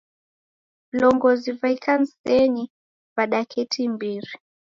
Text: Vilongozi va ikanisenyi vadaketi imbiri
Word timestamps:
Vilongozi 0.93 1.51
va 1.59 1.67
ikanisenyi 1.75 2.63
vadaketi 3.15 3.79
imbiri 3.87 4.33